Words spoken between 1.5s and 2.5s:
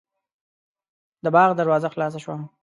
دروازه خلاصه شوه.